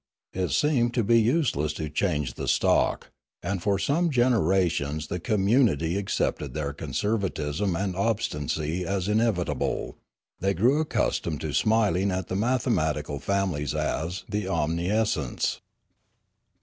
It 0.33 0.49
seemed 0.49 0.95
to 0.95 1.03
be 1.03 1.21
useless 1.21 1.73
to 1.73 1.87
change 1.87 2.33
the 2.33 2.47
stock, 2.47 3.11
and 3.43 3.61
for 3.61 3.77
some 3.77 4.09
generations 4.09 5.09
the 5.09 5.19
community 5.19 5.95
ac 5.95 6.05
cepted 6.07 6.53
their 6.55 6.73
conservatism 6.73 7.75
and 7.75 7.95
obstinacy 7.95 8.83
as 8.83 9.07
inevitable; 9.07 9.97
they 10.39 10.55
grew 10.55 10.81
accustomed 10.81 11.39
to 11.41 11.53
smiling 11.53 12.09
at 12.09 12.29
the 12.29 12.35
mathematical 12.35 13.19
families 13.19 13.75
as" 13.75 14.23
the 14.27 14.45
omniscients. 14.47 15.59